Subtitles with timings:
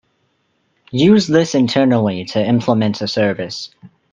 [0.91, 3.69] Use this internally to implement a service.